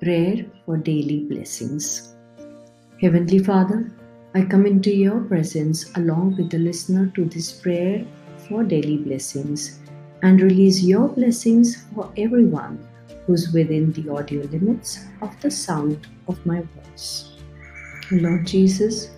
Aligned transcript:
Prayer 0.00 0.46
for 0.64 0.76
Daily 0.76 1.24
Blessings. 1.24 2.14
Heavenly 3.00 3.40
Father, 3.40 3.90
I 4.32 4.44
come 4.44 4.64
into 4.64 4.94
your 4.94 5.20
presence 5.22 5.90
along 5.96 6.36
with 6.36 6.50
the 6.50 6.58
listener 6.58 7.10
to 7.16 7.24
this 7.24 7.50
prayer 7.50 8.06
for 8.48 8.62
daily 8.62 8.98
blessings 8.98 9.80
and 10.22 10.40
release 10.40 10.84
your 10.84 11.08
blessings 11.08 11.82
for 11.92 12.12
everyone 12.16 12.78
who's 13.26 13.52
within 13.52 13.90
the 13.92 14.08
audio 14.08 14.42
limits 14.42 15.00
of 15.20 15.34
the 15.40 15.50
sound 15.50 16.06
of 16.28 16.46
my 16.46 16.62
voice. 16.62 17.32
Lord 18.12 18.46
Jesus, 18.46 19.10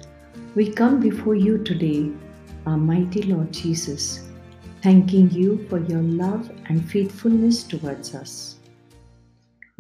we 0.55 0.73
come 0.73 0.99
before 0.99 1.35
you 1.35 1.59
today, 1.63 2.11
our 2.65 2.79
mighty 2.79 3.25
Lord 3.25 3.53
Jesus, 3.53 4.27
thanking 4.83 5.31
you 5.31 5.69
for 5.69 5.79
your 5.79 6.03
love 6.03 6.51
and 6.71 6.91
faithfulness 6.91 7.65
towards 7.65 8.15
us. 8.15 8.60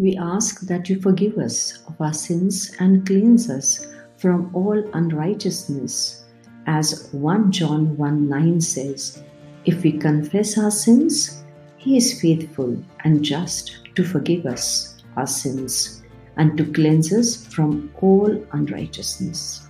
We 0.00 0.16
ask 0.16 0.62
that 0.62 0.88
you 0.88 0.98
forgive 0.98 1.36
us 1.36 1.82
of 1.86 2.00
our 2.00 2.14
sins 2.14 2.74
and 2.80 3.06
cleanse 3.06 3.50
us 3.50 3.86
from 4.16 4.50
all 4.54 4.82
unrighteousness. 4.94 6.24
As 6.66 7.10
1 7.12 7.52
John 7.52 7.98
1 7.98 8.26
9 8.26 8.62
says, 8.62 9.22
If 9.66 9.82
we 9.82 9.92
confess 9.92 10.56
our 10.56 10.70
sins, 10.70 11.44
he 11.76 11.98
is 11.98 12.18
faithful 12.18 12.82
and 13.04 13.22
just 13.22 13.94
to 13.94 14.02
forgive 14.02 14.46
us 14.46 15.02
our 15.18 15.26
sins 15.26 16.02
and 16.38 16.56
to 16.56 16.64
cleanse 16.72 17.12
us 17.12 17.44
from 17.48 17.92
all 18.00 18.42
unrighteousness. 18.52 19.68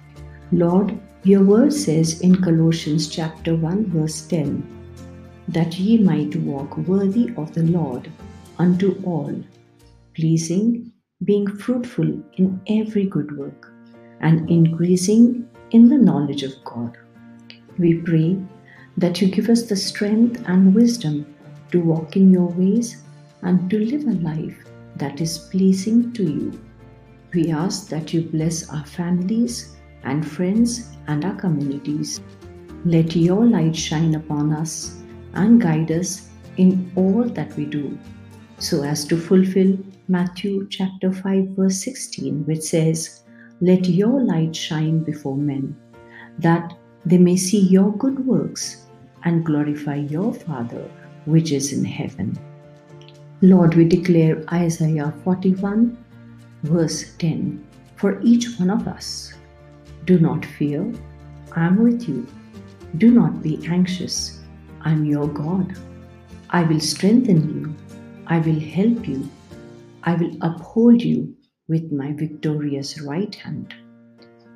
Lord, 0.53 0.97
your 1.25 1.43
word 1.43 1.73
says 1.73 2.21
in 2.21 2.41
Colossians 2.41 3.09
chapter 3.09 3.57
1 3.57 3.87
verse 3.87 4.21
10 4.29 4.63
that 5.49 5.77
ye 5.77 5.99
might 5.99 6.37
walk 6.37 6.77
worthy 6.77 7.35
of 7.37 7.53
the 7.53 7.65
Lord 7.65 8.09
unto 8.61 8.95
all 9.05 9.35
pleasing, 10.15 10.93
being 11.25 11.47
fruitful 11.47 12.23
in 12.35 12.61
every 12.69 13.05
good 13.05 13.37
work, 13.37 13.73
and 14.21 14.49
increasing 14.51 15.49
in 15.71 15.89
the 15.89 15.99
knowledge 15.99 16.43
of 16.43 16.53
God. 16.65 16.97
We 17.79 17.95
pray 17.95 18.39
that 18.97 19.21
you 19.21 19.29
give 19.29 19.49
us 19.49 19.63
the 19.63 19.77
strength 19.77 20.43
and 20.47 20.75
wisdom 20.75 21.35
to 21.73 21.81
walk 21.81 22.17
in 22.17 22.31
your 22.31 22.49
ways 22.49 23.03
and 23.43 23.71
to 23.71 23.79
live 23.79 24.05
a 24.05 24.21
life 24.21 24.57
that 24.97 25.21
is 25.21 25.39
pleasing 25.39 26.13
to 26.13 26.25
you. 26.25 26.61
We 27.33 27.51
ask 27.51 27.89
that 27.89 28.13
you 28.13 28.23
bless 28.23 28.69
our 28.69 28.85
families 28.85 29.77
and 30.03 30.27
friends 30.27 30.89
and 31.07 31.25
our 31.25 31.35
communities. 31.35 32.21
Let 32.85 33.15
your 33.15 33.47
light 33.47 33.77
shine 33.77 34.15
upon 34.15 34.53
us 34.53 34.97
and 35.35 35.61
guide 35.61 35.93
us 35.93 36.29
in 36.57 36.91
all 36.97 37.25
that 37.25 37.57
we 37.57 37.65
do 37.67 37.99
so 38.61 38.83
as 38.83 39.07
to 39.07 39.17
fulfill 39.17 39.77
Matthew 40.09 40.69
chapter 40.69 41.11
5 41.11 41.49
verse 41.57 41.83
16 41.83 42.45
which 42.45 42.61
says 42.61 43.23
let 43.63 43.89
your 43.89 44.23
light 44.23 44.55
shine 44.55 45.03
before 45.03 45.37
men 45.37 45.75
that 46.39 46.75
they 47.07 47.17
may 47.17 47.37
see 47.37 47.61
your 47.61 47.91
good 47.97 48.27
works 48.27 48.87
and 49.25 49.45
glorify 49.47 49.95
your 49.97 50.35
father 50.35 50.91
which 51.25 51.53
is 51.53 51.73
in 51.73 51.85
heaven. 51.85 52.39
Lord 53.41 53.75
we 53.75 53.87
declare 53.87 54.45
isaiah 54.53 55.15
41 55.25 55.97
verse 56.65 57.15
10 57.17 57.67
for 57.97 58.21
each 58.23 58.47
one 58.59 58.71
of 58.71 58.87
us 58.87 59.33
do 60.05 60.19
not 60.19 60.45
fear 60.45 60.93
i 61.57 61.65
am 61.65 61.83
with 61.83 62.09
you. 62.09 62.27
Do 62.99 63.11
not 63.11 63.43
be 63.43 63.59
anxious 63.67 64.41
i 64.83 64.93
am 64.93 65.07
your 65.07 65.29
god. 65.29 65.77
I 66.51 66.65
will 66.65 66.81
strengthen 66.81 67.41
you 67.55 67.75
I 68.31 68.39
will 68.39 68.61
help 68.61 69.09
you. 69.09 69.29
I 70.05 70.15
will 70.15 70.37
uphold 70.41 71.03
you 71.03 71.35
with 71.67 71.91
my 71.91 72.13
victorious 72.13 73.01
right 73.01 73.35
hand. 73.35 73.75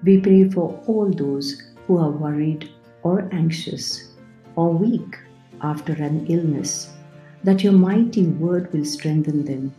We 0.04 0.20
pray 0.20 0.48
for 0.48 0.80
all 0.86 1.10
those 1.10 1.60
who 1.84 1.98
are 1.98 2.12
worried 2.12 2.70
or 3.02 3.28
anxious 3.32 4.12
or 4.54 4.72
weak 4.72 5.18
after 5.60 5.92
an 5.94 6.24
illness, 6.28 6.92
that 7.42 7.64
your 7.64 7.72
mighty 7.72 8.28
word 8.28 8.72
will 8.72 8.84
strengthen 8.84 9.44
them. 9.44 9.74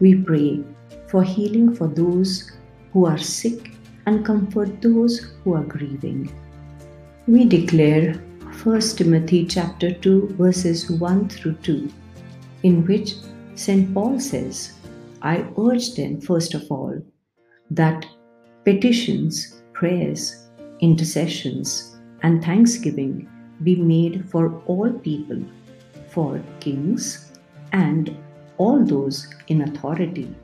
We 0.00 0.16
pray 0.16 0.62
for 1.08 1.22
healing 1.22 1.74
for 1.74 1.88
those 1.88 2.52
who 2.92 3.06
are 3.06 3.16
sick 3.16 3.72
and 4.04 4.22
comfort 4.22 4.82
those 4.82 5.30
who 5.42 5.54
are 5.54 5.64
grieving. 5.64 6.30
We 7.26 7.46
declare 7.46 8.16
1 8.62 8.80
Timothy 8.80 9.46
chapter 9.46 9.94
2 9.94 10.34
verses 10.36 10.90
1 10.90 11.30
through 11.30 11.54
2 11.62 11.90
in 12.64 12.84
which 12.86 13.14
St. 13.54 13.94
Paul 13.94 14.18
says, 14.18 14.72
I 15.22 15.46
urge 15.56 15.94
then, 15.94 16.20
first 16.20 16.54
of 16.54 16.64
all, 16.70 16.98
that 17.70 18.06
petitions, 18.64 19.62
prayers, 19.72 20.48
intercessions, 20.80 21.96
and 22.22 22.42
thanksgiving 22.42 23.28
be 23.62 23.76
made 23.76 24.28
for 24.30 24.60
all 24.66 24.90
people, 24.92 25.40
for 26.08 26.42
kings, 26.60 27.32
and 27.72 28.16
all 28.56 28.84
those 28.84 29.28
in 29.48 29.62
authority, 29.62 30.34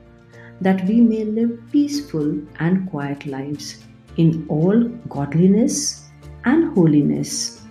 that 0.61 0.85
we 0.87 1.01
may 1.01 1.23
live 1.25 1.59
peaceful 1.71 2.39
and 2.59 2.89
quiet 2.89 3.25
lives 3.25 3.83
in 4.17 4.45
all 4.47 4.83
godliness 5.09 6.09
and 6.45 6.73
holiness. 6.75 7.61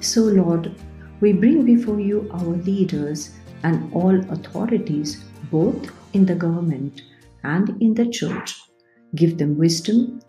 So, 0.00 0.22
Lord, 0.22 0.74
we 1.20 1.32
bring 1.32 1.64
before 1.64 2.00
you 2.00 2.28
our 2.32 2.56
leaders 2.70 3.30
and 3.62 3.92
all 3.92 4.18
authorities, 4.30 5.24
both 5.50 5.90
in 6.12 6.26
the 6.26 6.34
government 6.34 7.02
and 7.44 7.80
in 7.80 7.94
the 7.94 8.06
church. 8.06 8.60
Give 9.14 9.38
them 9.38 9.56
wisdom, 9.56 10.20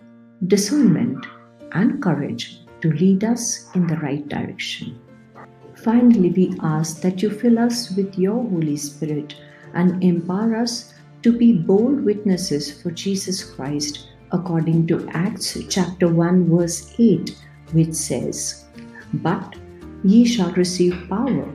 discernment, 0.45 1.25
and 1.71 2.01
courage 2.01 2.61
to 2.81 2.91
lead 2.91 3.23
us 3.23 3.69
in 3.75 3.87
the 3.87 3.97
right 3.97 4.27
direction. 4.27 4.99
Finally, 5.75 6.31
we 6.31 6.55
ask 6.61 7.01
that 7.01 7.21
you 7.21 7.29
fill 7.29 7.59
us 7.59 7.95
with 7.95 8.17
your 8.17 8.41
Holy 8.49 8.77
Spirit 8.77 9.35
and 9.73 10.03
empower 10.03 10.55
us 10.55 10.93
to 11.23 11.31
be 11.37 11.53
bold 11.53 12.03
witnesses 12.03 12.81
for 12.81 12.91
Jesus 12.91 13.43
Christ 13.43 14.07
according 14.31 14.87
to 14.87 15.07
Acts 15.09 15.57
chapter 15.69 16.07
1 16.07 16.49
verse 16.49 16.93
8 16.97 17.35
which 17.73 17.93
says, 17.93 18.65
"But 19.13 19.55
ye 20.03 20.25
shall 20.25 20.51
receive 20.53 20.95
power 21.09 21.47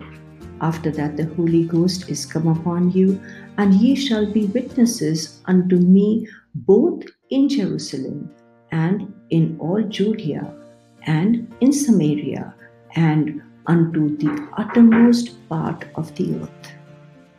after 0.62 0.92
that, 0.92 1.16
the 1.16 1.26
Holy 1.34 1.64
Ghost 1.64 2.08
is 2.08 2.24
come 2.24 2.46
upon 2.46 2.92
you, 2.92 3.20
and 3.58 3.74
ye 3.74 3.96
shall 3.96 4.32
be 4.32 4.46
witnesses 4.46 5.40
unto 5.46 5.76
me 5.76 6.28
both 6.54 7.02
in 7.30 7.48
Jerusalem 7.48 8.30
and 8.70 9.12
in 9.30 9.56
all 9.58 9.82
Judea 9.82 10.54
and 11.02 11.52
in 11.60 11.72
Samaria 11.72 12.54
and 12.94 13.42
unto 13.66 14.16
the 14.16 14.48
uttermost 14.56 15.48
part 15.48 15.84
of 15.96 16.14
the 16.14 16.36
earth. 16.36 16.72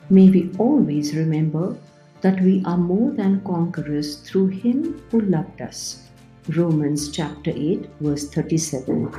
May 0.10 0.30
we 0.30 0.52
always 0.58 1.16
remember 1.16 1.78
that 2.22 2.42
we 2.42 2.62
are 2.66 2.78
more 2.78 3.12
than 3.12 3.42
conquerors 3.46 4.18
through 4.18 4.48
him 4.48 5.02
who 5.12 5.22
loved 5.22 5.62
us. 5.62 6.10
Romans 6.50 7.10
chapter 7.10 7.52
8, 7.56 7.90
verse 8.02 8.30
37. 8.30 9.14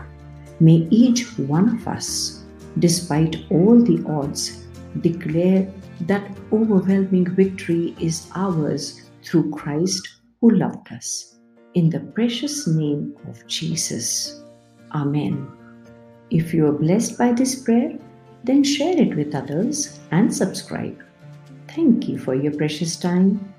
May 0.61 0.87
each 0.91 1.39
one 1.39 1.77
of 1.77 1.89
us 1.89 2.44
despite 2.79 3.37
all 3.51 3.81
the 3.81 4.05
odds, 4.09 4.65
declare 5.01 5.71
that 6.03 6.31
overwhelming 6.53 7.27
victory 7.35 7.95
is 8.01 8.31
ours 8.35 9.03
through 9.23 9.51
Christ 9.51 10.07
who 10.41 10.51
loved 10.51 10.93
us. 10.93 11.37
In 11.75 11.91
the 11.91 12.01
precious 12.01 12.67
name 12.67 13.17
of 13.29 13.47
Jesus. 13.47 14.43
Amen. 14.93 15.49
If 16.31 16.55
you 16.55 16.67
are 16.67 16.73
blessed 16.73 17.19
by 17.19 17.33
this 17.33 17.63
prayer, 17.63 17.99
then 18.45 18.63
share 18.63 18.97
it 18.97 19.17
with 19.17 19.35
others 19.35 19.99
and 20.11 20.35
subscribe. 20.35 21.03
Thank 21.69 22.09
you 22.09 22.19
for 22.19 22.35
your 22.35 22.53
precious 22.53 22.97
time. 22.97 23.53